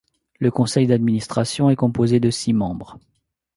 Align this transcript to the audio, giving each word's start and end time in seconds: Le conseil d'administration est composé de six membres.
Le 0.39 0.49
conseil 0.49 0.87
d'administration 0.87 1.69
est 1.69 1.75
composé 1.75 2.19
de 2.19 2.31
six 2.31 2.53
membres. 2.53 2.97